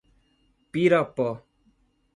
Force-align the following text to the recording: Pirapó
Pirapó 0.71 1.27